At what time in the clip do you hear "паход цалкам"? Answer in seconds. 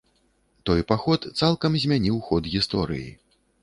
0.93-1.79